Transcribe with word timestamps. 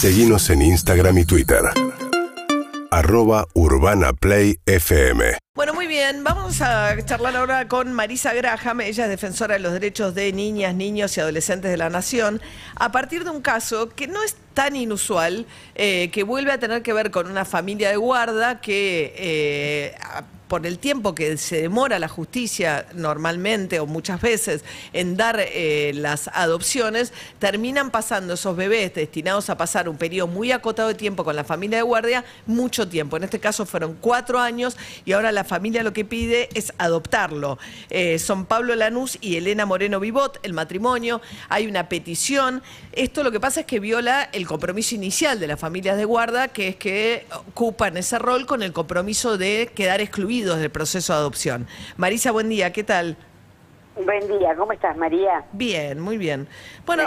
Seguimos 0.00 0.48
en 0.50 0.62
Instagram 0.62 1.18
y 1.18 1.24
Twitter. 1.24 1.58
Arroba 2.92 3.48
Urbana 3.54 4.12
Play 4.12 4.60
FM. 4.64 5.38
Bueno, 5.56 5.74
muy 5.74 5.88
bien. 5.88 6.22
Vamos 6.22 6.62
a 6.62 6.96
charlar 7.04 7.34
ahora 7.34 7.66
con 7.66 7.92
Marisa 7.92 8.32
Graham. 8.32 8.82
Ella 8.82 9.06
es 9.06 9.10
defensora 9.10 9.54
de 9.54 9.58
los 9.58 9.72
derechos 9.72 10.14
de 10.14 10.32
niñas, 10.32 10.76
niños 10.76 11.16
y 11.16 11.20
adolescentes 11.20 11.72
de 11.72 11.76
la 11.76 11.90
nación. 11.90 12.40
A 12.76 12.92
partir 12.92 13.24
de 13.24 13.30
un 13.30 13.40
caso 13.40 13.88
que 13.88 14.06
no 14.06 14.22
es 14.22 14.36
tan 14.58 14.74
inusual, 14.74 15.46
eh, 15.76 16.10
que 16.10 16.24
vuelve 16.24 16.50
a 16.50 16.58
tener 16.58 16.82
que 16.82 16.92
ver 16.92 17.12
con 17.12 17.30
una 17.30 17.44
familia 17.44 17.90
de 17.90 17.96
guarda 17.96 18.60
que 18.60 19.14
eh, 19.16 19.94
por 20.48 20.66
el 20.66 20.78
tiempo 20.78 21.14
que 21.14 21.36
se 21.36 21.60
demora 21.60 21.98
la 21.98 22.08
justicia 22.08 22.86
normalmente 22.94 23.78
o 23.78 23.86
muchas 23.86 24.20
veces 24.20 24.64
en 24.94 25.16
dar 25.16 25.36
eh, 25.38 25.92
las 25.94 26.28
adopciones, 26.32 27.12
terminan 27.38 27.90
pasando 27.90 28.34
esos 28.34 28.56
bebés 28.56 28.94
destinados 28.94 29.50
a 29.50 29.58
pasar 29.58 29.88
un 29.88 29.98
periodo 29.98 30.26
muy 30.26 30.50
acotado 30.50 30.88
de 30.88 30.94
tiempo 30.94 31.22
con 31.22 31.36
la 31.36 31.44
familia 31.44 31.78
de 31.78 31.82
guardia, 31.82 32.24
mucho 32.46 32.88
tiempo. 32.88 33.18
En 33.18 33.24
este 33.24 33.38
caso 33.38 33.64
fueron 33.64 33.96
cuatro 34.00 34.40
años 34.40 34.76
y 35.04 35.12
ahora 35.12 35.30
la 35.30 35.44
familia 35.44 35.84
lo 35.84 35.92
que 35.92 36.04
pide 36.04 36.48
es 36.54 36.72
adoptarlo. 36.78 37.58
Son 38.18 38.46
Pablo 38.46 38.74
Lanús 38.74 39.18
y 39.20 39.36
Elena 39.36 39.66
Moreno 39.66 40.00
Vivot, 40.00 40.40
el 40.42 40.54
matrimonio, 40.54 41.20
hay 41.50 41.66
una 41.66 41.88
petición. 41.88 42.62
Esto 42.92 43.22
lo 43.22 43.30
que 43.30 43.38
pasa 43.38 43.60
es 43.60 43.66
que 43.66 43.80
viola 43.80 44.30
el 44.32 44.46
compromiso 44.48 44.96
inicial 44.96 45.38
de 45.38 45.46
las 45.46 45.60
familias 45.60 45.96
de 45.96 46.04
guarda, 46.04 46.48
que 46.48 46.68
es 46.68 46.76
que 46.76 47.26
ocupan 47.50 47.96
ese 47.96 48.18
rol 48.18 48.46
con 48.46 48.64
el 48.64 48.72
compromiso 48.72 49.38
de 49.38 49.70
quedar 49.74 50.00
excluidos 50.00 50.58
del 50.58 50.70
proceso 50.70 51.12
de 51.12 51.20
adopción. 51.20 51.68
Marisa, 51.96 52.32
buen 52.32 52.48
día, 52.48 52.72
¿qué 52.72 52.82
tal? 52.82 53.16
Buen 54.04 54.28
día, 54.28 54.54
¿cómo 54.56 54.72
estás, 54.72 54.96
María? 54.96 55.44
Bien, 55.52 55.98
muy 55.98 56.18
bien. 56.18 56.46
Bueno, 56.86 57.02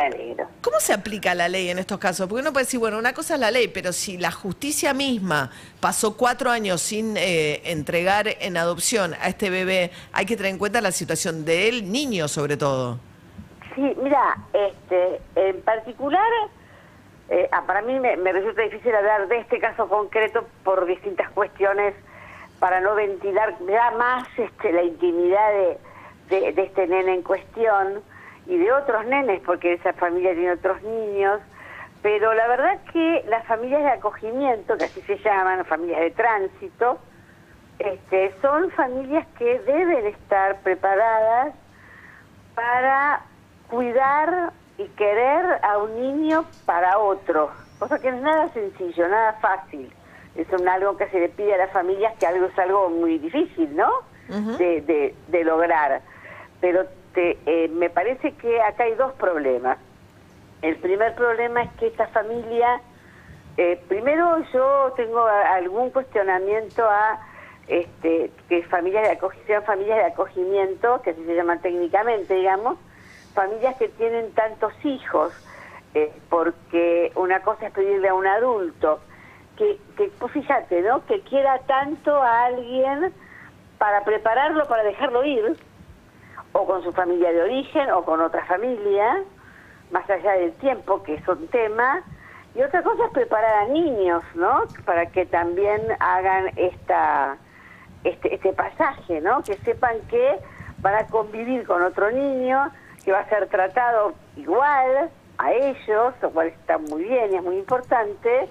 ¿cómo 0.61 0.79
se 0.79 0.93
aplica 0.93 1.33
la 1.33 1.47
ley 1.47 1.69
en 1.69 1.79
estos 1.79 1.97
casos? 1.99 2.27
Porque 2.27 2.41
uno 2.41 2.51
puede 2.51 2.65
decir, 2.65 2.79
bueno, 2.81 2.97
una 2.97 3.13
cosa 3.13 3.35
es 3.35 3.39
la 3.39 3.49
ley, 3.49 3.69
pero 3.69 3.93
si 3.93 4.17
la 4.17 4.31
justicia 4.31 4.93
misma 4.93 5.51
pasó 5.79 6.17
cuatro 6.17 6.51
años 6.51 6.81
sin 6.81 7.15
eh, 7.15 7.61
entregar 7.63 8.27
en 8.27 8.57
adopción 8.57 9.13
a 9.21 9.29
este 9.29 9.49
bebé, 9.49 9.91
hay 10.11 10.25
que 10.25 10.35
tener 10.35 10.51
en 10.51 10.57
cuenta 10.57 10.81
la 10.81 10.91
situación 10.91 11.45
del 11.45 11.89
niño, 11.89 12.27
sobre 12.27 12.57
todo. 12.57 12.99
Sí, 13.73 13.95
mira, 14.03 14.37
este, 14.51 15.21
en 15.35 15.61
particular, 15.61 16.29
eh, 17.29 17.47
ah, 17.51 17.63
para 17.65 17.81
mí 17.81 17.99
me 17.99 18.31
resulta 18.31 18.61
difícil 18.63 18.93
hablar 18.93 19.27
de 19.27 19.39
este 19.39 19.59
caso 19.59 19.87
concreto 19.87 20.45
por 20.63 20.85
distintas 20.85 21.29
cuestiones 21.31 21.93
para 22.61 22.79
no 22.79 22.93
ventilar 22.93 23.55
ya 23.67 23.89
más 23.97 24.27
este, 24.37 24.71
la 24.71 24.83
intimidad 24.83 25.51
de, 26.29 26.53
de, 26.53 26.61
este 26.61 26.85
nene 26.85 27.15
en 27.15 27.23
cuestión 27.23 28.03
y 28.45 28.55
de 28.55 28.71
otros 28.71 29.03
nenes, 29.07 29.41
porque 29.43 29.73
esa 29.73 29.93
familia 29.93 30.35
tiene 30.35 30.51
otros 30.51 30.79
niños, 30.83 31.41
pero 32.03 32.35
la 32.35 32.47
verdad 32.47 32.79
que 32.93 33.25
las 33.27 33.47
familias 33.47 33.81
de 33.81 33.89
acogimiento, 33.89 34.77
que 34.77 34.83
así 34.85 35.01
se 35.01 35.17
llaman, 35.17 35.65
familias 35.65 36.01
de 36.01 36.11
tránsito, 36.11 36.99
este, 37.79 38.31
son 38.43 38.69
familias 38.71 39.25
que 39.39 39.57
deben 39.61 40.05
estar 40.05 40.61
preparadas 40.61 41.55
para 42.53 43.23
cuidar 43.71 44.53
y 44.83 44.87
querer 44.89 45.59
a 45.63 45.77
un 45.77 45.99
niño 45.99 46.45
para 46.65 46.97
otro, 46.97 47.51
cosa 47.79 47.99
que 47.99 48.11
no 48.11 48.17
es 48.17 48.23
nada 48.23 48.49
sencillo, 48.49 49.07
nada 49.07 49.33
fácil 49.41 49.91
es 50.35 50.47
un 50.51 50.67
algo 50.67 50.97
que 50.97 51.07
se 51.09 51.19
le 51.19 51.29
pide 51.29 51.53
a 51.53 51.57
las 51.57 51.71
familias 51.71 52.13
que 52.19 52.25
algo 52.25 52.45
es 52.45 52.57
algo 52.57 52.89
muy 52.89 53.17
difícil, 53.19 53.75
¿no? 53.75 53.91
de, 54.29 55.13
de, 55.27 55.43
lograr. 55.43 56.01
Pero 56.61 56.85
te, 57.13 57.37
eh, 57.45 57.67
me 57.67 57.89
parece 57.89 58.31
que 58.35 58.61
acá 58.61 58.85
hay 58.85 58.95
dos 58.95 59.11
problemas. 59.13 59.77
El 60.61 60.77
primer 60.77 61.15
problema 61.15 61.63
es 61.63 61.71
que 61.73 61.87
esta 61.87 62.07
familia, 62.07 62.79
eh, 63.57 63.81
primero 63.89 64.37
yo 64.53 64.93
tengo 64.95 65.25
algún 65.25 65.89
cuestionamiento 65.89 66.87
a 66.89 67.19
este, 67.67 68.31
que 68.47 68.63
familias 68.63 69.03
de 69.03 69.11
acogimiento, 69.11 69.65
familias 69.65 69.97
de 69.97 70.05
acogimiento, 70.05 71.01
que 71.01 71.09
así 71.09 71.25
se 71.25 71.35
llaman 71.35 71.59
técnicamente, 71.59 72.33
digamos, 72.35 72.77
familias 73.33 73.75
que 73.77 73.89
tienen 73.89 74.31
tantos 74.33 74.73
hijos, 74.83 75.33
eh, 75.93 76.11
porque 76.29 77.11
una 77.15 77.41
cosa 77.41 77.67
es 77.67 77.73
pedirle 77.73 78.09
a 78.09 78.13
un 78.13 78.27
adulto 78.27 78.99
que, 79.57 79.79
que 79.97 80.11
pues 80.19 80.31
fíjate, 80.31 80.81
¿no? 80.81 81.05
Que 81.05 81.21
quiera 81.21 81.59
tanto 81.59 82.15
a 82.15 82.45
alguien 82.45 83.13
para 83.77 84.03
prepararlo 84.03 84.67
para 84.67 84.83
dejarlo 84.83 85.25
ir, 85.25 85.57
o 86.53 86.65
con 86.67 86.83
su 86.83 86.91
familia 86.91 87.31
de 87.31 87.41
origen, 87.41 87.89
o 87.91 88.03
con 88.03 88.21
otra 88.21 88.45
familia, 88.45 89.23
más 89.89 90.07
allá 90.09 90.33
del 90.33 90.53
tiempo, 90.53 91.01
que 91.01 91.15
es 91.15 91.27
un 91.27 91.47
tema. 91.47 92.03
Y 92.53 92.61
otra 92.61 92.83
cosa 92.83 93.05
es 93.05 93.11
preparar 93.11 93.65
a 93.65 93.65
niños, 93.69 94.23
¿no? 94.35 94.65
Para 94.85 95.07
que 95.07 95.25
también 95.25 95.81
hagan 95.99 96.51
esta, 96.57 97.37
este, 98.03 98.35
este 98.35 98.53
pasaje, 98.53 99.19
¿no? 99.21 99.41
Que 99.41 99.55
sepan 99.57 99.99
que 100.09 100.37
van 100.79 100.95
a 100.95 101.07
convivir 101.07 101.65
con 101.65 101.81
otro 101.81 102.11
niño, 102.11 102.71
que 103.03 103.11
va 103.11 103.19
a 103.19 103.29
ser 103.29 103.47
tratado 103.47 104.13
igual 104.35 105.09
a 105.37 105.51
ellos, 105.53 106.13
lo 106.21 106.29
cual 106.31 106.47
está 106.47 106.77
muy 106.77 107.03
bien 107.03 107.33
y 107.33 107.35
es 107.35 107.43
muy 107.43 107.57
importante, 107.57 108.47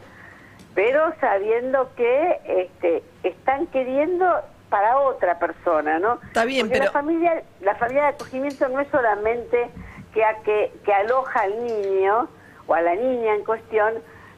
pero 0.75 1.13
sabiendo 1.21 1.95
que 1.95 2.41
este, 2.47 3.03
están 3.23 3.67
queriendo 3.69 4.27
para 4.69 4.99
otra 4.99 5.39
persona, 5.39 5.99
¿no? 5.99 6.19
Está 6.23 6.45
bien, 6.45 6.69
pero 6.69 6.85
la 6.85 6.91
familia, 6.93 7.43
la 7.61 7.75
familia 7.75 8.03
de 8.03 8.09
acogimiento 8.09 8.69
no 8.69 8.81
es 8.81 8.89
solamente 8.89 9.71
que, 10.15 10.25
a, 10.25 10.35
que, 10.43 10.73
que 10.85 10.93
aloja 10.93 11.41
al 11.41 11.65
niño 11.65 12.29
o 12.67 12.75
a 12.75 12.81
la 12.81 12.95
niña 12.95 13.35
en 13.35 13.45
cuestión, 13.45 13.95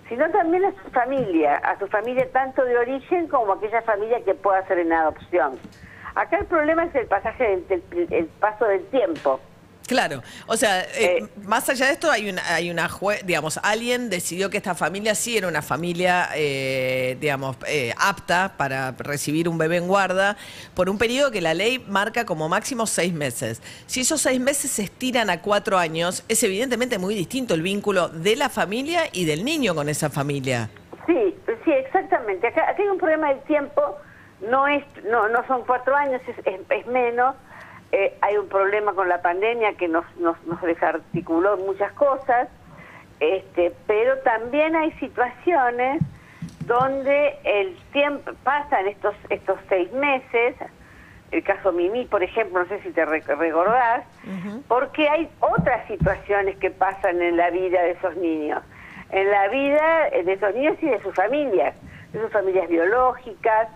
sino 0.09 0.29
también 0.31 0.65
a 0.65 0.73
su 0.83 0.91
familia, 0.91 1.57
a 1.57 1.79
su 1.79 1.87
familia 1.89 2.31
tanto 2.33 2.65
de 2.65 2.77
origen 2.77 3.29
como 3.29 3.53
aquella 3.53 3.83
familia 3.83 4.23
que 4.25 4.35
pueda 4.35 4.67
ser 4.67 4.79
en 4.79 4.93
adopción. 4.93 5.59
Acá 6.15 6.39
el 6.39 6.47
problema 6.47 6.85
es 6.85 6.95
el 6.95 7.07
pasaje 7.07 7.63
del 7.69 7.83
el 8.11 8.27
paso 8.27 8.67
del 8.67 8.85
tiempo. 8.87 9.41
Claro, 9.93 10.23
o 10.47 10.57
sea, 10.57 10.81
eh, 10.81 11.19
eh, 11.19 11.29
más 11.45 11.69
allá 11.69 11.85
de 11.85 11.93
esto 11.93 12.11
hay 12.11 12.31
una, 12.31 12.43
hay 12.55 12.71
una 12.71 12.89
digamos, 13.27 13.61
alguien 13.63 14.09
decidió 14.09 14.49
que 14.49 14.57
esta 14.57 14.75
familia 14.75 15.15
sí 15.15 15.37
era 15.37 15.49
una 15.49 15.61
familia, 15.61 16.31
eh, 16.35 17.19
digamos, 17.21 17.59
apta 17.99 18.55
para 18.57 18.93
recibir 18.93 19.51
un 19.51 19.59
bebé 19.59 19.77
en 19.77 19.89
guarda 19.89 20.39
por 20.75 20.89
un 20.89 20.97
periodo 20.97 21.31
que 21.31 21.43
la 21.43 21.53
ley 21.53 21.79
marca 21.79 22.25
como 22.25 22.49
máximo 22.49 22.87
seis 22.87 23.13
meses. 23.13 23.61
Si 23.85 24.01
esos 24.01 24.23
seis 24.23 24.41
meses 24.41 24.71
se 24.71 24.85
estiran 24.85 25.29
a 25.29 25.43
cuatro 25.43 25.77
años, 25.77 26.25
es 26.27 26.43
evidentemente 26.43 26.99
muy 26.99 27.15
distinto 27.15 27.53
el 27.53 27.61
vínculo 27.61 28.09
de 28.09 28.35
la 28.35 28.49
familia 28.49 29.03
y 29.13 29.27
del 29.27 29.45
niño 29.45 29.75
con 29.75 29.91
esa 29.91 30.09
familia. 30.09 30.71
Sí, 31.07 31.37
sí, 31.67 31.71
exactamente. 31.71 32.47
Acá, 32.47 32.75
hay 32.79 32.89
un 32.89 32.97
problema 32.97 33.29
del 33.29 33.43
tiempo, 33.43 33.99
no 34.41 34.67
es, 34.67 34.85
no, 35.05 35.29
no 35.29 35.47
son 35.47 35.65
cuatro 35.67 35.95
años, 35.95 36.23
es, 36.27 36.37
es 36.71 36.87
menos 36.87 37.35
eh, 37.93 38.17
hay 38.23 38.39
un 38.39 38.49
problema 38.49 38.95
con 38.95 39.09
la 39.11 39.21
pandemia 39.21 39.75
que 39.75 39.87
nos, 39.87 40.05
nos, 40.17 40.43
nos 40.47 40.61
desarticuló 40.63 41.59
muchas 41.59 41.93
cosas, 41.93 42.49
este, 43.21 43.73
pero 43.87 44.19
también 44.21 44.75
hay 44.75 44.93
situaciones 44.93 46.03
donde 46.67 47.37
el 47.45 47.77
tiempo 47.93 48.33
pasan 48.45 48.87
estos 48.87 49.15
estos 49.29 49.59
seis 49.69 49.93
meses, 49.93 50.57
el 51.33 51.43
caso 51.43 51.71
Mimi, 51.73 52.07
por 52.07 52.23
ejemplo, 52.23 52.61
no 52.61 52.69
sé 52.69 52.81
si 52.83 52.91
te 52.93 53.05
recordás, 53.05 54.05
porque 54.69 55.09
hay 55.09 55.29
otras 55.41 55.87
situaciones 55.87 56.57
que 56.57 56.71
pasan 56.71 57.21
en 57.21 57.37
la 57.37 57.51
vida 57.51 57.83
de 57.83 57.91
esos 57.93 58.17
niños, 58.17 58.63
en 59.11 59.31
la 59.31 59.49
vida 59.49 60.11
de 60.25 60.33
esos 60.33 60.55
niños 60.55 60.77
y 60.81 60.87
de 60.87 61.01
sus 61.03 61.15
familias, 61.15 61.75
de 62.13 62.21
sus 62.21 62.31
familias 62.31 62.69
biológicas, 62.69 63.69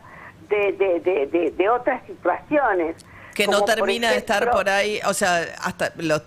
de, 0.48 0.72
de, 0.72 1.00
de, 1.00 1.50
de 1.50 1.68
otras 1.68 2.02
situaciones 2.06 2.96
que 3.36 3.46
no 3.46 3.64
termina 3.64 4.10
de 4.10 4.16
estar 4.16 4.50
por 4.50 4.68
ahí, 4.68 4.98
o 5.06 5.12
sea, 5.12 5.44
hasta 5.62 5.92
los, 5.98 6.22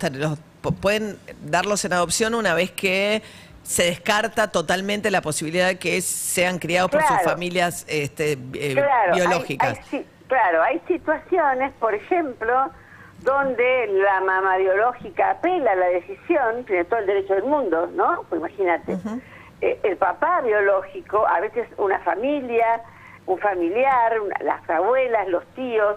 pueden 0.80 1.18
darlos 1.42 1.84
en 1.84 1.92
adopción 1.92 2.34
una 2.34 2.54
vez 2.54 2.70
que 2.70 3.22
se 3.64 3.84
descarta 3.84 4.52
totalmente 4.52 5.10
la 5.10 5.20
posibilidad 5.20 5.66
de 5.66 5.78
que 5.78 6.00
sean 6.02 6.58
criados 6.58 6.90
por 6.90 7.02
sus 7.02 7.22
familias 7.22 7.84
este, 7.88 8.38
eh, 8.54 8.84
biológicas. 9.12 9.78
claro, 10.28 10.62
hay 10.62 10.80
situaciones, 10.86 11.72
por 11.80 11.94
ejemplo, 11.94 12.70
donde 13.18 13.86
la 13.88 14.20
mamá 14.20 14.56
biológica 14.58 15.32
apela 15.32 15.72
a 15.72 15.76
la 15.76 15.86
decisión, 15.86 16.64
tiene 16.64 16.84
todo 16.84 17.00
el 17.00 17.06
derecho 17.06 17.34
del 17.34 17.44
mundo, 17.44 17.88
¿no? 17.94 18.24
Pues 18.28 18.38
imagínate. 18.38 18.96
Eh, 19.60 19.78
el 19.82 19.96
papá 19.96 20.40
biológico, 20.42 21.26
a 21.26 21.40
veces 21.40 21.68
una 21.76 21.98
familia, 22.00 22.82
un 23.26 23.38
familiar, 23.38 24.14
las 24.42 24.68
abuelas, 24.70 25.28
los 25.28 25.44
tíos, 25.54 25.96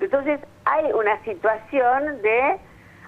entonces 0.00 0.40
hay 0.64 0.92
una 0.92 1.22
situación 1.24 2.22
de, 2.22 2.58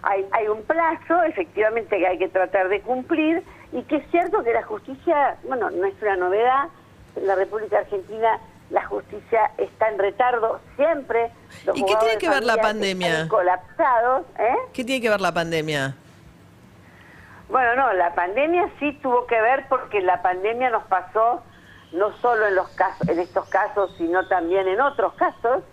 hay, 0.03 0.27
hay 0.33 0.49
un 0.49 0.63
plazo 0.63 1.23
efectivamente 1.25 1.99
que 1.99 2.07
hay 2.07 2.19
que 2.19 2.29
tratar 2.29 2.69
de 2.69 2.81
cumplir 2.81 3.43
y 3.73 3.83
que 3.83 3.97
es 3.97 4.11
cierto 4.11 4.43
que 4.43 4.53
la 4.53 4.63
justicia, 4.63 5.37
bueno, 5.45 5.71
no 5.71 5.87
es 5.87 5.95
una 6.03 6.17
novedad, 6.17 6.69
en 7.17 7.27
la 7.27 7.35
República 7.35 7.79
Argentina 7.79 8.39
la 8.71 8.85
justicia 8.87 9.51
está 9.59 9.89
en 9.89 9.99
retardo 9.99 10.61
siempre. 10.77 11.31
¿Y 11.75 11.85
qué 11.85 11.97
tiene 11.97 12.19
que 12.19 12.29
ver 12.29 12.45
la 12.45 12.57
pandemia? 12.57 13.27
Colapsados, 13.29 14.27
¿eh? 14.39 14.55
¿Qué 14.73 14.85
tiene 14.85 15.03
que 15.03 15.11
ver 15.11 15.21
la 15.21 15.35
pandemia? 15.35 15.97
Bueno, 17.49 17.75
no, 17.75 17.93
la 17.95 18.15
pandemia 18.15 18.71
sí 18.79 18.93
tuvo 19.03 19.27
que 19.27 19.41
ver 19.41 19.67
porque 19.69 20.01
la 20.01 20.23
pandemia 20.23 20.71
nos 20.71 20.85
pasó 20.85 21.43
no 21.93 22.17
solo 22.19 22.47
en 22.47 22.55
los 22.55 22.69
casos, 22.71 23.09
en 23.09 23.19
estos 23.19 23.49
casos, 23.49 23.93
sino 23.99 24.27
también 24.29 24.69
en 24.69 24.81
otros 24.81 25.15
casos, 25.15 25.65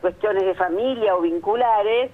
cuestiones 0.00 0.44
de 0.44 0.54
familia 0.54 1.16
o 1.16 1.22
vinculares, 1.22 2.10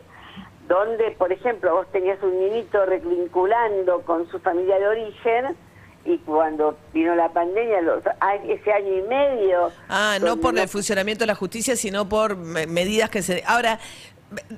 donde, 0.69 1.13
por 1.13 1.33
ejemplo, 1.33 1.75
vos 1.75 1.87
tenías 1.93 2.23
un 2.23 2.39
niñito 2.39 2.85
revinculando 2.87 4.03
con 4.03 4.29
su 4.31 4.39
familia 4.41 4.79
de 4.79 4.89
origen 4.89 5.57
y 6.05 6.19
cuando 6.19 6.77
vino 6.93 7.15
la 7.15 7.29
pandemia, 7.31 7.81
los, 7.81 8.03
ese 8.49 8.73
año 8.73 8.95
y 8.95 9.03
medio... 9.03 9.73
Ah, 9.89 10.19
no 10.21 10.37
por 10.37 10.57
el 10.59 10.69
funcionamiento 10.69 11.25
de 11.25 11.27
la 11.29 11.35
justicia, 11.35 11.77
sino 11.77 12.09
por 12.09 12.37
medidas 12.37 13.11
que 13.11 13.23
se... 13.23 13.43
Ahora, 13.47 13.81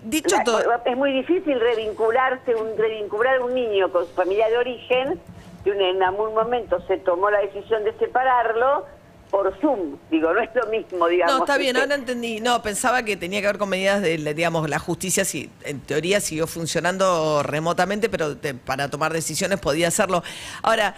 dicho 0.02 0.36
todo... 0.44 0.60
Es 0.84 0.96
muy 0.96 1.12
difícil 1.12 1.58
revincularse, 1.58 2.54
un, 2.54 2.76
revincular 2.76 3.40
un 3.40 3.54
niño 3.54 3.90
con 3.90 4.06
su 4.06 4.12
familia 4.12 4.48
de 4.48 4.58
origen, 4.58 5.20
que 5.64 5.70
en 5.70 6.02
algún 6.02 6.34
momento 6.34 6.80
se 6.86 6.98
tomó 6.98 7.30
la 7.30 7.40
decisión 7.40 7.82
de 7.84 7.92
separarlo, 7.94 8.84
por 9.30 9.58
Zoom, 9.60 9.96
digo, 10.10 10.32
no 10.32 10.40
es 10.40 10.50
lo 10.54 10.66
mismo, 10.66 11.06
digamos. 11.06 11.36
No, 11.36 11.44
está 11.44 11.58
bien, 11.58 11.76
ahora 11.76 11.94
entendí. 11.94 12.40
No, 12.40 12.62
pensaba 12.62 13.02
que 13.02 13.16
tenía 13.16 13.40
que 13.40 13.46
ver 13.46 13.58
con 13.58 13.69
medidas 13.69 14.02
de, 14.02 14.16
digamos, 14.34 14.69
la 14.69 14.78
justicia, 14.78 15.25
si 15.25 15.50
en 15.64 15.80
teoría 15.80 16.20
siguió 16.20 16.46
funcionando 16.46 17.42
remotamente, 17.42 18.08
pero 18.08 18.36
para 18.64 18.88
tomar 18.88 19.12
decisiones 19.12 19.60
podía 19.60 19.88
hacerlo. 19.88 20.22
Ahora, 20.62 20.94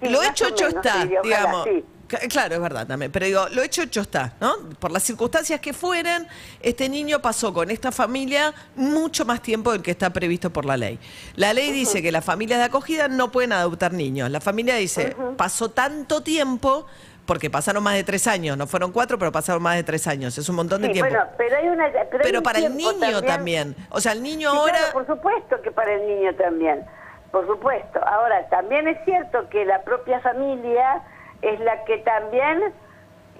lo 0.00 0.22
hecho 0.22 0.48
hecho 0.48 0.68
está, 0.68 1.06
digamos. 1.22 1.68
Claro, 2.28 2.54
es 2.54 2.60
verdad 2.60 2.86
también, 2.86 3.10
pero 3.10 3.26
digo, 3.26 3.48
lo 3.48 3.62
hecho 3.62 3.82
hecho 3.82 4.02
está, 4.02 4.34
¿no? 4.40 4.54
Por 4.78 4.92
las 4.92 5.02
circunstancias 5.02 5.58
que 5.60 5.72
fueran, 5.72 6.28
este 6.60 6.88
niño 6.88 7.20
pasó 7.20 7.52
con 7.52 7.70
esta 7.70 7.90
familia 7.90 8.54
mucho 8.76 9.24
más 9.24 9.42
tiempo 9.42 9.72
del 9.72 9.82
que 9.82 9.90
está 9.90 10.10
previsto 10.10 10.52
por 10.52 10.64
la 10.64 10.76
ley. 10.76 10.98
La 11.34 11.52
ley 11.54 11.72
dice 11.72 12.02
que 12.02 12.12
las 12.12 12.24
familias 12.24 12.58
de 12.58 12.66
acogida 12.66 13.08
no 13.08 13.32
pueden 13.32 13.52
adoptar 13.52 13.94
niños. 13.94 14.30
La 14.30 14.40
familia 14.40 14.76
dice, 14.76 15.16
pasó 15.36 15.70
tanto 15.70 16.22
tiempo 16.22 16.86
porque 17.26 17.50
pasaron 17.50 17.82
más 17.82 17.94
de 17.94 18.04
tres 18.04 18.26
años, 18.26 18.56
no 18.56 18.66
fueron 18.66 18.92
cuatro, 18.92 19.18
pero 19.18 19.32
pasaron 19.32 19.62
más 19.62 19.76
de 19.76 19.84
tres 19.84 20.06
años, 20.06 20.36
es 20.36 20.48
un 20.48 20.56
montón 20.56 20.82
de 20.82 20.90
tiempo. 20.90 21.14
pero 21.36 21.56
hay 21.56 21.68
una, 21.68 21.90
pero, 22.22 22.42
para 22.42 22.58
el 22.58 22.76
niño 22.76 23.22
también. 23.22 23.74
o 23.90 24.00
sea, 24.00 24.12
el 24.12 24.22
niño 24.22 24.50
ahora... 24.50 24.78
por 24.92 25.06
supuesto 25.06 25.60
que 25.62 25.70
para 25.70 25.92
el 25.94 26.06
niño 26.06 26.34
también, 26.34 26.84
por 27.30 27.46
supuesto. 27.46 28.00
Ahora, 28.06 28.46
también 28.48 28.88
es 28.88 28.98
cierto 29.04 29.48
que 29.48 29.64
la 29.64 29.82
propia 29.82 30.20
familia 30.20 31.02
es 31.42 31.58
la 31.60 31.84
que 31.84 31.98
también 31.98 32.72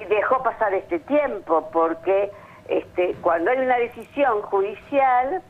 dejó 0.09 0.43
pasar 0.43 0.75
este 0.75 0.99
tiempo, 1.01 1.69
porque 1.73 2.33
este, 2.69 3.15
cuando 3.21 3.51
hay 3.51 3.59
una 3.59 3.77
decisión 3.77 4.43
judicial, 4.43 5.43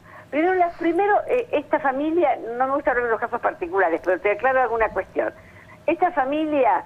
primero, 0.79 1.21
eh, 1.29 1.49
esta 1.53 1.79
familia, 1.79 2.37
no 2.57 2.67
me 2.67 2.75
gusta 2.75 2.91
hablar 2.91 3.07
de 3.07 3.13
los 3.13 3.21
casos 3.21 3.41
particulares, 3.41 4.01
pero 4.05 4.21
te 4.21 4.33
aclaro 4.33 4.63
alguna 4.63 4.89
cuestión. 4.89 5.33
Esta 5.87 6.11
familia 6.13 6.85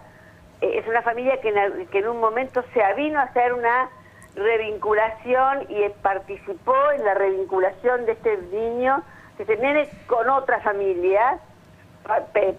es 0.60 0.86
una 0.86 1.02
familia 1.02 1.40
que 1.40 1.48
en, 1.50 2.08
un 2.08 2.20
momento 2.20 2.64
se 2.74 2.82
avino 2.82 3.18
a 3.18 3.24
hacer 3.24 3.52
una 3.52 3.88
revinculación 4.34 5.66
y 5.68 5.88
participó 6.02 6.74
en 6.92 7.04
la 7.04 7.14
revinculación 7.14 8.06
de 8.06 8.12
este 8.12 8.36
niño, 8.52 9.02
de 9.36 9.44
este 9.44 9.56
nene 9.56 9.88
con 10.06 10.28
otra 10.28 10.60
familia, 10.60 11.38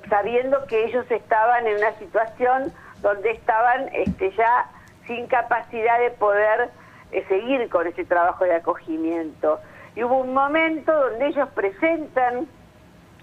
sabiendo 0.10 0.66
que 0.66 0.86
ellos 0.86 1.06
estaban 1.10 1.68
en 1.68 1.78
una 1.78 1.94
situación 1.94 2.74
donde 3.02 3.32
estaban 3.32 3.90
este, 3.94 4.32
ya 4.32 4.70
sin 5.08 5.28
capacidad 5.28 6.00
de 6.00 6.12
poder 6.12 6.70
eh, 7.12 7.26
seguir 7.28 7.68
con 7.70 7.88
ese 7.88 8.06
trabajo 8.06 8.44
de 8.44 8.56
acogimiento. 8.56 9.60
Y 9.96 10.04
hubo 10.04 10.20
un 10.20 10.34
momento 10.34 10.94
donde 10.94 11.28
ellos 11.28 11.50
presentan 11.56 12.48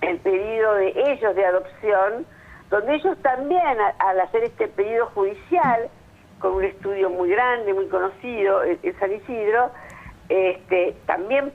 el 0.00 0.18
pedido 0.18 0.74
de 0.74 0.92
ellos 1.12 1.34
de 1.34 1.46
adopción, 1.46 2.26
donde 2.70 2.94
ellos 2.96 3.16
también, 3.22 3.78
al 3.98 4.20
hacer 4.20 4.44
este 4.44 4.68
pedido 4.68 5.06
judicial, 5.14 5.88
con 6.38 6.54
un 6.54 6.64
estudio 6.64 7.10
muy 7.10 7.30
grande, 7.30 7.72
muy 7.72 7.86
conocido 7.88 8.62
en 8.64 8.98
San 8.98 9.12
Isidro, 9.12 9.70
este, 10.28 10.96
también 11.06 11.52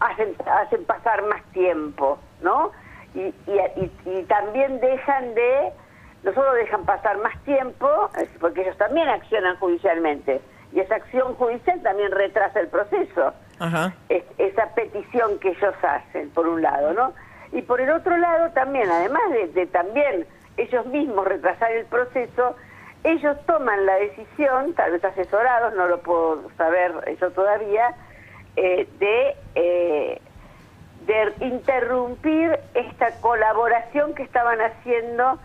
hacen, 0.00 0.34
hacen 0.46 0.84
pasar 0.84 1.22
más 1.26 1.42
tiempo, 1.52 2.18
¿no? 2.42 2.70
Y, 3.14 3.34
y, 3.46 4.22
también 4.24 4.80
dejan 4.80 5.34
de, 5.34 5.72
no 6.22 6.32
solo 6.32 6.52
dejan 6.54 6.84
pasar 6.84 7.18
más 7.18 7.36
tiempo, 7.44 7.88
porque 8.40 8.62
ellos 8.62 8.76
también 8.78 9.08
accionan 9.08 9.56
judicialmente, 9.56 10.40
y 10.72 10.80
esa 10.80 10.96
acción 10.96 11.34
judicial 11.34 11.82
también 11.82 12.10
retrasa 12.10 12.60
el 12.60 12.68
proceso, 12.68 13.34
esa 14.38 14.74
petición 14.74 15.38
que 15.38 15.50
ellos 15.50 15.74
hacen, 15.82 16.30
por 16.30 16.46
un 16.48 16.62
lado, 16.62 16.92
¿no? 16.94 17.12
Y 17.52 17.62
por 17.62 17.80
el 17.80 17.90
otro 17.90 18.16
lado 18.16 18.50
también, 18.52 18.90
además 18.90 19.22
de, 19.54 19.66
también 19.66 20.26
ellos 20.56 20.86
mismos 20.86 21.26
retrasar 21.26 21.72
el 21.72 21.84
proceso, 21.86 22.56
ellos 23.04 23.36
toman 23.46 23.84
la 23.84 23.96
decisión, 23.96 24.74
tal 24.74 24.92
vez 24.92 25.04
asesorados, 25.04 25.74
no 25.74 25.86
lo 25.86 26.00
puedo 26.00 26.50
saber 26.56 26.92
eso 27.06 27.30
todavía, 27.30 27.94
eh, 28.56 28.88
de, 28.98 29.36
eh, 29.54 30.20
de 31.06 31.46
interrumpir 31.46 32.58
esta 32.74 33.10
colaboración 33.20 34.14
que 34.14 34.22
estaban 34.22 34.60
haciendo 34.60 35.38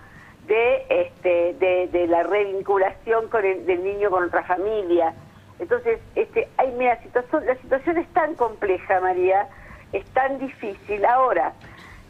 de, 0.47 0.85
este, 0.89 1.53
de, 1.91 2.07
la 2.07 2.23
revinculación 2.23 3.27
con 3.27 3.43
el, 3.43 3.65
del 3.65 3.83
niño 3.83 4.09
con 4.09 4.23
otra 4.23 4.43
familia. 4.43 5.13
Entonces, 5.59 5.99
este, 6.15 6.47
hay, 6.57 6.71
mira, 6.71 7.01
situación, 7.01 7.45
la 7.45 7.55
situación 7.55 7.97
es 7.97 8.07
tan 8.13 8.35
compleja, 8.35 9.01
María, 9.01 9.47
es 9.91 10.05
tan 10.11 10.37
difícil. 10.37 11.03
Ahora, 11.05 11.53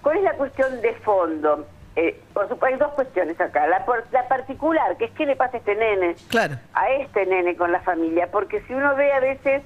¿Cuál 0.01 0.17
es 0.17 0.23
la 0.23 0.33
cuestión 0.33 0.81
de 0.81 0.94
fondo? 0.95 1.65
Eh, 1.95 2.21
por 2.33 2.44
supuesto, 2.47 2.65
hay 2.65 2.75
dos 2.75 2.94
cuestiones 2.94 3.41
acá. 3.41 3.65
La, 3.65 3.83
la 4.11 4.27
particular, 4.27 4.95
que 4.97 5.05
es 5.05 5.11
qué 5.11 5.25
le 5.25 5.35
pasa 5.35 5.57
a 5.57 5.59
este 5.59 5.75
nene, 5.75 6.15
claro. 6.29 6.55
a 6.73 6.91
este 6.91 7.25
nene 7.25 7.55
con 7.55 7.71
la 7.71 7.81
familia. 7.81 8.29
Porque 8.31 8.61
si 8.61 8.73
uno 8.73 8.95
ve 8.95 9.11
a 9.11 9.19
veces, 9.19 9.63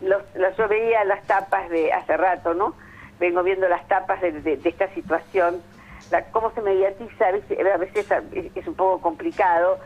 los, 0.00 0.22
yo 0.56 0.68
veía 0.68 1.04
las 1.04 1.22
tapas 1.26 1.68
de 1.68 1.92
hace 1.92 2.16
rato, 2.16 2.54
¿no? 2.54 2.74
Vengo 3.20 3.42
viendo 3.42 3.68
las 3.68 3.86
tapas 3.88 4.20
de, 4.22 4.58
esta 4.64 4.88
situación, 4.94 5.62
la, 6.10 6.24
cómo 6.30 6.50
se 6.52 6.62
mediatiza, 6.62 7.28
a 7.28 7.32
veces, 7.32 7.58
a 7.60 7.76
veces 7.76 8.06
es, 8.54 8.66
un 8.66 8.74
poco 8.74 9.02
complicado, 9.02 9.78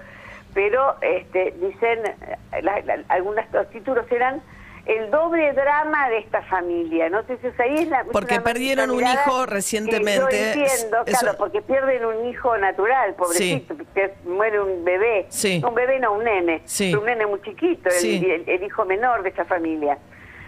pero 0.55 0.97
este, 1.01 1.55
dicen, 1.61 1.99
eh, 2.07 3.05
algunos 3.09 3.45
títulos 3.73 4.11
eran 4.13 4.43
el 4.87 5.11
doble 5.11 5.53
drama 5.53 6.09
de 6.09 6.19
esta 6.19 6.43
familia. 6.43 7.09
No 7.11 7.23
sé 7.25 7.39
si 7.39 7.63
ahí 7.63 7.79
es 7.79 7.89
la 7.89 8.05
Porque 8.05 8.41
perdieron 8.41 8.91
un 8.91 9.03
hijo 9.07 9.47
recientemente. 9.47 10.55
Yo 10.57 10.63
entiendo, 10.63 10.99
claro, 11.05 11.37
porque 11.39 11.63
pierden 11.63 12.05
un 12.05 12.27
hijo 12.27 12.57
natural, 12.59 13.15
pobrecito, 13.15 13.77
que 13.95 14.13
muere 14.25 14.61
un 14.61 14.85
bebé. 14.85 15.29
Un 15.63 15.75
bebé 15.75 16.01
no, 16.01 16.15
un 16.15 16.25
nene. 16.25 16.63
Un 16.99 17.05
nene 17.05 17.27
muy 17.27 17.41
chiquito, 17.43 17.89
el, 17.91 18.63
hijo 18.63 18.85
menor 18.85 19.23
de 19.23 19.31
esa 19.31 19.45
familia. 19.45 19.99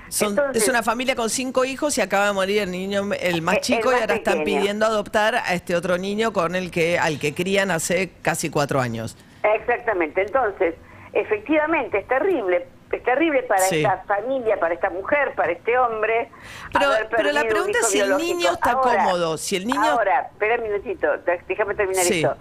es 0.08 0.68
una 0.68 0.82
familia 0.82 1.14
con 1.14 1.30
cinco 1.30 1.64
hijos 1.64 1.96
y 1.98 2.00
acaba 2.00 2.26
de 2.26 2.32
morir 2.32 2.62
el 2.62 2.70
niño, 2.70 3.10
el 3.20 3.42
más 3.42 3.60
chico, 3.60 3.92
y 3.92 4.00
ahora 4.00 4.14
están 4.14 4.44
pidiendo 4.44 4.86
adoptar 4.86 5.36
a 5.36 5.54
este 5.54 5.76
otro 5.76 5.98
niño 5.98 6.32
con 6.32 6.54
el 6.54 6.70
que, 6.70 6.98
al 6.98 7.18
que 7.18 7.34
crían 7.34 7.70
hace 7.70 8.12
casi 8.22 8.50
cuatro 8.50 8.80
años. 8.80 9.16
Exactamente. 9.42 10.22
Entonces, 10.22 10.74
efectivamente, 11.12 11.98
es 11.98 12.08
terrible 12.08 12.66
es 12.92 13.02
terrible 13.02 13.42
para 13.44 13.66
esta 13.66 13.98
familia, 14.06 14.58
para 14.60 14.74
esta 14.74 14.90
mujer, 14.90 15.34
para 15.34 15.52
este 15.52 15.78
hombre. 15.78 16.30
Pero, 16.72 16.86
pero 17.10 17.32
la 17.32 17.42
pregunta 17.42 17.78
es 17.78 17.88
si 17.88 18.00
el 18.00 18.16
niño 18.16 18.52
está 18.52 18.74
cómodo, 18.74 19.38
si 19.38 19.56
el 19.56 19.66
niño... 19.66 19.82
Ahora, 19.82 20.28
espera 20.32 20.56
un 20.56 20.62
minutito, 20.62 21.08
déjame 21.48 21.74
terminar 21.74 22.04
esto. 22.04 22.36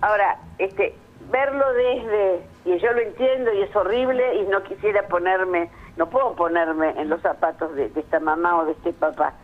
Ahora, 0.00 0.38
este, 0.58 0.96
verlo 1.30 1.72
desde, 1.72 2.42
y 2.64 2.78
yo 2.78 2.92
lo 2.92 3.00
entiendo 3.00 3.52
y 3.52 3.62
es 3.62 3.74
horrible 3.76 4.36
y 4.36 4.42
no 4.46 4.62
quisiera 4.64 5.06
ponerme, 5.06 5.70
no 5.96 6.10
puedo 6.10 6.34
ponerme 6.34 6.90
en 7.00 7.08
los 7.08 7.20
zapatos 7.22 7.74
de, 7.76 7.90
esta 7.94 8.18
mamá 8.18 8.58
o 8.58 8.64
de 8.64 8.72
este 8.72 8.92
papá. 8.92 9.34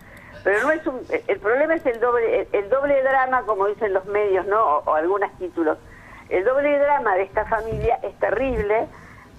Pero 0.42 0.62
no 0.62 0.72
es 0.72 0.86
un, 0.86 1.00
el 1.26 1.38
problema 1.40 1.74
es 1.74 1.86
el 1.86 2.00
doble, 2.00 2.48
el, 2.52 2.68
doble 2.68 3.02
drama, 3.02 3.42
como 3.42 3.66
dicen 3.66 3.92
los 3.92 4.04
medios, 4.06 4.46
¿no? 4.46 4.60
O, 4.60 4.90
o 4.90 4.94
algunos 4.94 5.30
títulos. 5.38 5.78
El 6.28 6.44
doble 6.44 6.78
drama 6.78 7.14
de 7.14 7.22
esta 7.22 7.44
familia 7.46 7.98
es 8.02 8.14
terrible 8.18 8.88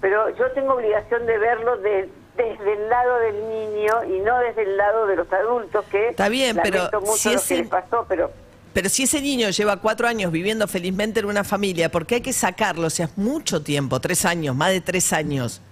pero 0.00 0.30
yo 0.36 0.50
tengo 0.52 0.74
obligación 0.74 1.26
de 1.26 1.38
verlo 1.38 1.76
desde 1.76 2.72
el 2.72 2.88
lado 2.88 3.18
del 3.18 3.48
niño 3.48 4.04
y 4.04 4.20
no 4.20 4.38
desde 4.38 4.62
el 4.62 4.76
lado 4.76 5.06
de 5.06 5.16
los 5.16 5.32
adultos 5.32 5.84
que 5.90 6.08
está 6.08 6.28
bien 6.28 6.58
pero 6.62 6.88
si 7.16 7.34
ese, 7.34 7.64
pasó 7.64 8.06
pero 8.08 8.30
pero 8.72 8.88
si 8.88 9.02
ese 9.02 9.20
niño 9.20 9.50
lleva 9.50 9.76
cuatro 9.78 10.06
años 10.06 10.32
viviendo 10.32 10.66
felizmente 10.66 11.20
en 11.20 11.26
una 11.26 11.44
familia 11.44 11.90
¿por 11.90 12.06
qué 12.06 12.16
hay 12.16 12.20
que 12.22 12.32
sacarlo? 12.32 12.86
o 12.86 12.90
sea 12.90 13.06
es 13.06 13.18
mucho 13.18 13.62
tiempo 13.62 14.00
tres 14.00 14.24
años 14.24 14.54
más 14.54 14.70
de 14.70 14.80
tres 14.80 15.12
años. 15.12 15.62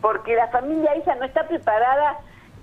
Porque 0.00 0.34
la 0.34 0.48
familia 0.48 0.92
ella 0.94 1.14
no 1.14 1.24
está 1.24 1.46
preparada 1.48 2.18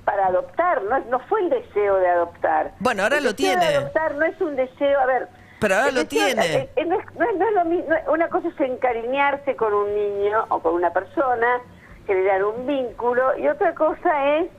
para 0.06 0.28
adoptar 0.28 0.84
no 0.84 1.00
no 1.06 1.20
fue 1.22 1.42
el 1.42 1.50
deseo 1.50 1.96
de 1.96 2.08
adoptar. 2.08 2.74
Bueno 2.80 3.04
ahora 3.04 3.22
lo 3.22 3.34
tiene. 3.36 3.66
adoptar 3.66 4.16
no 4.16 4.26
es 4.26 4.40
un 4.42 4.56
deseo 4.56 5.00
a 5.00 5.06
ver 5.06 5.28
pero 5.62 5.76
ahora 5.76 5.92
lo 5.92 6.06
tiene. 6.08 6.70
no, 6.86 6.96
es, 6.96 7.54
lo 7.54 7.66
mismo. 7.66 7.96
Una 8.12 8.28
cosa 8.30 8.48
es 8.50 8.60
encariñarse 8.60 9.56
con 9.56 9.74
un 9.74 9.94
niño 9.96 10.44
o 10.50 10.60
con 10.60 10.74
una 10.74 10.92
persona, 10.92 11.62
generar 12.08 12.44
un 12.44 12.66
vínculo, 12.66 13.38
y 13.38 13.48
otra 13.48 13.74
cosa 13.76 14.38
es 14.38 14.50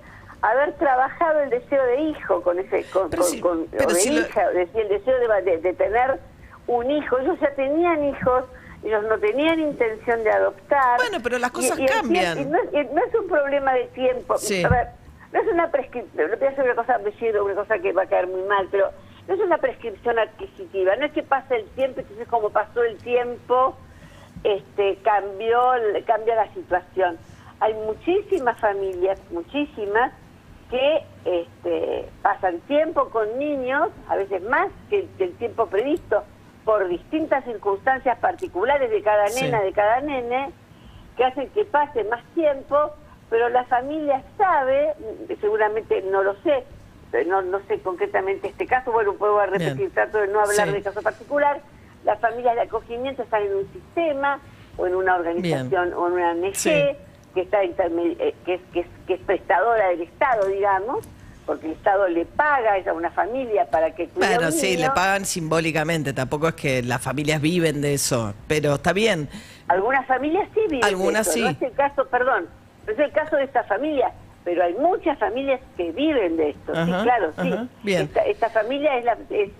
haber 0.42 0.72
trabajado 0.74 1.40
el 1.40 1.50
deseo 1.50 1.84
de 1.86 2.00
hijo 2.00 2.40
con 2.42 2.58
ese 2.58 2.84
con, 2.90 3.10
Pero 3.10 3.22
con- 3.22 3.30
si- 3.30 3.40
con- 3.40 3.66
pero 3.70 3.86
o 3.86 3.88
de 3.88 3.94
si 4.00 4.14
hija, 4.14 4.44
el 4.52 4.88
deseo 4.88 5.18
de, 5.18 5.42
de- 5.42 5.58
de 5.58 5.72
tener 5.74 6.18
un 6.68 6.90
hijo 6.90 7.18
ellos 7.18 7.38
ya 7.40 7.50
tenían 7.54 8.04
hijos 8.04 8.44
ellos 8.84 9.04
no 9.08 9.16
tenían 9.18 9.60
intención 9.60 10.24
de 10.24 10.30
adoptar 10.30 10.96
Bueno, 10.98 11.18
pero 11.22 11.38
las 11.38 11.50
cosas 11.52 11.78
cambian. 11.88 12.40
y 12.40 12.44
no, 12.46 12.58
es- 12.58 12.72
y 12.72 12.92
no 12.94 13.04
es 13.04 13.14
un 13.14 13.28
problema 13.28 13.72
de 13.74 13.84
tiempo 13.88 14.36
Sí. 14.38 14.64
A 14.64 14.68
ver, 14.68 14.88
no 15.32 15.40
es 15.40 15.46
una 15.52 15.70
prescripción 15.70 16.30
no 16.30 16.36
voy 16.36 16.46
a 16.46 16.50
hacer 16.50 16.64
una 16.64 16.74
cosa 16.74 16.98
una 17.44 17.54
cosa 17.54 17.78
que 17.78 17.92
va 17.92 18.02
a 18.02 18.06
caer 18.06 18.26
muy 18.26 18.42
mal 18.42 18.66
pero 18.70 18.90
no 19.28 19.34
es 19.34 19.40
una 19.40 19.58
prescripción 19.58 20.18
adquisitiva 20.18 20.96
no 20.96 21.06
es 21.06 21.12
que 21.12 21.22
pasa 21.22 21.56
el 21.56 21.66
tiempo 21.70 22.00
y 22.00 22.02
entonces 22.02 22.28
como 22.28 22.50
pasó 22.50 22.82
el 22.82 22.96
tiempo 22.98 23.76
este 24.44 24.96
cambió 25.02 25.60
cambia 26.06 26.34
la 26.34 26.52
situación 26.54 27.18
hay 27.60 27.74
muchísimas 27.74 28.58
familias 28.58 29.18
muchísimas 29.30 30.12
que 30.70 31.04
este, 31.24 32.08
pasan 32.22 32.58
tiempo 32.60 33.10
con 33.10 33.38
niños 33.38 33.90
a 34.08 34.16
veces 34.16 34.42
más 34.42 34.68
que, 34.90 35.06
que 35.18 35.24
el 35.24 35.34
tiempo 35.36 35.66
previsto 35.66 36.24
por 36.64 36.88
distintas 36.88 37.44
circunstancias 37.44 38.18
particulares 38.18 38.90
de 38.90 39.02
cada 39.02 39.28
Sí. 39.28 39.44
nena 39.44 39.60
de 39.60 39.72
cada 39.72 40.00
nene 40.00 40.50
que 41.16 41.24
hacen 41.24 41.48
que 41.50 41.64
pase 41.66 42.04
más 42.04 42.24
tiempo 42.34 42.92
pero 43.30 43.48
la 43.50 43.64
familia 43.64 44.22
sabe 44.36 44.94
seguramente 45.40 46.02
no 46.10 46.22
lo 46.22 46.34
sé 46.42 46.64
no, 47.26 47.42
no 47.42 47.60
sé 47.68 47.78
concretamente 47.80 48.48
este 48.48 48.66
caso, 48.66 48.90
bueno, 48.92 49.14
puedo 49.14 49.38
repetir, 49.46 49.74
Bien. 49.76 49.90
trato 49.90 50.18
de 50.18 50.28
no 50.28 50.40
hablar 50.40 50.68
Sí. 50.68 50.72
de 50.74 50.82
caso 50.82 51.02
particular. 51.02 51.60
Las 52.04 52.18
familias 52.20 52.54
de 52.54 52.62
acogimiento 52.62 53.22
están 53.22 53.42
en 53.42 53.54
un 53.56 53.72
sistema 53.72 54.40
o 54.76 54.86
en 54.86 54.94
una 54.94 55.16
organización 55.16 55.92
o 55.94 56.06
en 56.08 56.12
una 56.14 56.30
ONG 56.32 56.54
Sí. 56.54 56.70
que 57.34 57.40
está 57.42 57.62
eh, 57.62 58.34
que, 58.44 58.54
es, 58.54 58.60
que, 58.72 58.80
es, 58.80 58.86
que 59.06 59.14
es 59.14 59.20
prestadora 59.20 59.88
del 59.88 60.02
Estado, 60.02 60.46
digamos, 60.46 61.06
porque 61.46 61.66
el 61.66 61.72
Estado 61.72 62.08
le 62.08 62.24
paga 62.24 62.74
a 62.88 62.92
una 62.92 63.10
familia 63.10 63.66
para 63.70 63.94
que 63.94 64.08
cuide 64.08 64.26
a 64.26 64.28
Bueno, 64.36 64.46
un 64.46 64.52
sí, 64.52 64.76
niño. 64.76 64.88
le 64.88 64.90
pagan 64.94 65.24
simbólicamente, 65.26 66.12
tampoco 66.12 66.48
es 66.48 66.54
que 66.54 66.82
las 66.82 67.02
familias 67.02 67.40
viven 67.40 67.80
de 67.82 67.94
eso, 67.94 68.34
pero 68.48 68.74
está 68.74 68.92
bien. 68.92 69.28
Algunas 69.68 70.06
familias 70.06 70.48
sí 70.54 70.60
viven 70.66 70.80
de 70.80 70.86
Algunas 70.86 71.26
eso, 71.26 71.34
sí. 71.34 71.42
No 71.42 71.48
es 71.50 71.62
el 71.62 71.72
caso, 71.72 72.06
perdón, 72.06 72.48
no 72.86 72.92
es 72.92 72.98
el 72.98 73.12
caso 73.12 73.36
de 73.36 73.44
esta 73.44 73.64
familia, 73.64 74.12
pero 74.44 74.64
hay 74.64 74.74
muchas 74.74 75.18
familias 75.18 75.60
que 75.76 75.92
viven 75.92 76.36
de 76.36 76.50
esto. 76.50 76.74
sí, 76.74 76.80
Ajá, 76.80 77.02
claro, 77.02 77.32
sí. 77.40 77.68
bien. 77.82 78.02
Esta, 78.02 78.22
esta 78.22 78.50
familia 78.50 78.96
es 78.98 79.04
la... 79.04 79.16
es- 79.30 79.50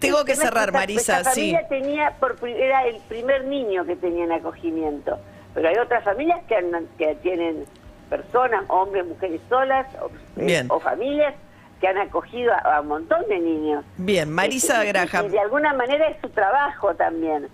Tengo 0.00 0.24
que 0.24 0.34
cerrar, 0.34 0.68
esta- 0.68 0.78
Marisa, 0.78 1.18
Esta 1.18 1.30
familia 1.30 1.60
sí. 1.60 1.66
tenía, 1.68 2.10
por, 2.18 2.36
era 2.48 2.86
el 2.86 2.96
primer 3.08 3.44
niño 3.44 3.84
que 3.84 3.94
tenía 3.96 4.24
en 4.24 4.32
acogimiento, 4.32 5.18
pero 5.54 5.68
hay 5.68 5.76
otras 5.76 6.02
familias 6.04 6.40
que, 6.48 6.56
han- 6.56 6.88
que 6.98 7.14
tienen 7.22 7.64
personas, 8.10 8.64
hombres, 8.68 9.06
mujeres 9.06 9.40
solas, 9.48 9.86
o, 10.00 10.10
eh, 10.40 10.64
o 10.68 10.80
familias 10.80 11.34
que 11.80 11.88
han 11.88 11.98
acogido 11.98 12.52
a, 12.52 12.58
a 12.76 12.80
un 12.80 12.88
montón 12.88 13.24
de 13.28 13.38
niños. 13.38 13.84
Bien, 13.96 14.30
Marisa 14.30 14.84
Este, 14.84 14.88
y- 14.88 14.92
Graham. 14.92 15.26
y 15.26 15.28
de 15.30 15.40
alguna 15.40 15.72
manera 15.72 16.08
es 16.08 16.16
su 16.20 16.28
trabajo 16.30 16.94
también. 16.94 17.48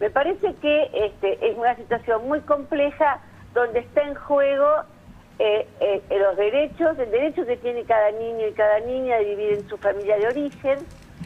Me 0.00 0.08
parece 0.10 0.54
que 0.62 0.90
este, 0.94 1.46
es 1.50 1.56
una 1.56 1.76
situación 1.76 2.26
muy 2.26 2.40
compleja 2.40 3.20
donde 3.54 3.80
está 3.80 4.00
en 4.02 4.14
juego 4.14 4.66
eh, 5.42 5.66
eh, 5.80 6.02
los 6.18 6.36
derechos, 6.36 6.98
el 6.98 7.10
derecho 7.10 7.46
que 7.46 7.56
tiene 7.56 7.84
cada 7.84 8.10
niño 8.10 8.46
y 8.46 8.52
cada 8.52 8.78
niña 8.80 9.16
de 9.16 9.24
vivir 9.24 9.52
en 9.54 9.68
su 9.70 9.78
familia 9.78 10.18
de 10.18 10.26
origen 10.28 10.78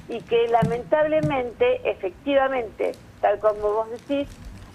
y 0.08 0.20
que 0.20 0.46
lamentablemente, 0.48 1.80
efectivamente, 1.90 2.92
tal 3.20 3.38
como 3.40 3.58
vos 3.60 3.90
decís, 3.90 4.28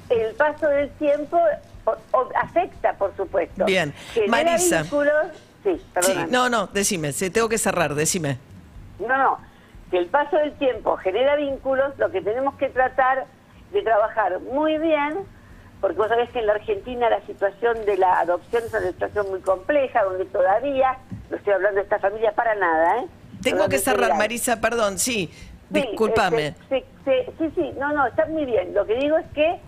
el 0.09 0.33
paso 0.35 0.67
del 0.67 0.89
tiempo 0.91 1.39
o- 1.85 1.95
o- 2.11 2.29
afecta, 2.35 2.93
por 2.93 3.15
supuesto. 3.15 3.63
Bien. 3.65 3.93
Genera 4.13 4.31
Marisa. 4.31 4.81
vínculos- 4.83 5.27
sí, 5.63 5.81
Sí, 6.01 6.17
no, 6.29 6.49
no, 6.49 6.67
decime, 6.67 7.11
se 7.13 7.29
tengo 7.29 7.47
que 7.47 7.57
cerrar, 7.57 7.95
decime. 7.95 8.37
No, 8.99 9.15
no, 9.17 9.37
que 9.91 9.97
el 9.99 10.07
paso 10.07 10.35
del 10.37 10.53
tiempo 10.53 10.97
genera 10.97 11.35
vínculos, 11.35 11.97
lo 11.97 12.11
que 12.11 12.21
tenemos 12.21 12.55
que 12.55 12.69
tratar 12.69 13.25
de 13.71 13.81
trabajar 13.83 14.39
muy 14.41 14.77
bien, 14.79 15.19
porque 15.81 15.97
vos 15.97 16.07
sabés 16.09 16.29
que 16.31 16.39
en 16.39 16.47
la 16.47 16.53
Argentina 16.53 17.09
la 17.09 17.25
situación 17.25 17.85
de 17.85 17.97
la 17.97 18.19
adopción 18.19 18.63
es 18.65 18.73
una 18.73 18.81
situación 18.91 19.29
muy 19.29 19.39
compleja, 19.41 20.03
donde 20.03 20.25
todavía, 20.25 20.97
no 21.29 21.37
estoy 21.37 21.53
hablando 21.53 21.77
de 21.77 21.83
esta 21.83 21.99
familia 21.99 22.33
para 22.33 22.55
nada, 22.55 22.99
¿eh? 23.01 23.07
Tengo 23.41 23.67
que 23.69 23.77
cerrar. 23.79 24.15
Marisa, 24.17 24.59
perdón, 24.59 24.99
sí, 24.99 25.29
Sí, 25.31 25.81
discúlpame. 25.81 26.47
este, 26.47 26.85
se- 27.05 27.25
se- 27.25 27.31
sí, 27.37 27.51
sí, 27.55 27.71
no, 27.79 27.93
no, 27.93 28.05
está 28.07 28.25
muy 28.25 28.45
bien. 28.45 28.73
Lo 28.73 28.85
que 28.85 28.95
digo 28.95 29.17
es 29.17 29.25
que 29.33 29.59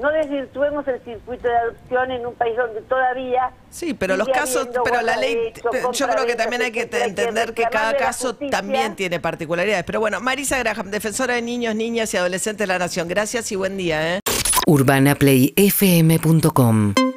no 0.00 0.10
desvirtuemos 0.12 0.86
el 0.86 1.02
circuito 1.02 1.48
de 1.48 1.56
adopción 1.56 2.10
en 2.12 2.24
un 2.24 2.34
país 2.34 2.56
donde 2.56 2.80
todavía... 2.82 3.50
Sí, 3.68 3.92
pero 3.94 4.16
los 4.16 4.28
casos, 4.28 4.68
pero 4.84 5.02
la 5.02 5.16
ley, 5.16 5.52
yo 5.92 6.06
creo 6.08 6.24
que 6.24 6.36
también 6.36 6.62
hay 6.62 6.70
que 6.70 6.82
hay 6.82 6.88
que 6.88 7.02
entender 7.04 7.52
que 7.52 7.64
cada 7.64 7.96
caso 7.96 8.36
también 8.36 8.94
tiene 8.94 9.18
particularidades. 9.18 9.84
Pero 9.84 9.98
bueno, 10.00 10.20
Marisa 10.20 10.56
Graham, 10.58 10.90
defensora 10.90 11.34
de 11.34 11.42
niños, 11.42 11.74
niñas 11.74 12.14
y 12.14 12.16
adolescentes 12.16 12.66
de 12.66 12.72
la 12.72 12.78
Nación, 12.78 13.08
gracias 13.08 13.50
y 13.50 13.56
buen 13.56 13.76
día. 13.76 14.16
¿eh? 14.16 14.20
urbanaplayfm.com 14.68 17.07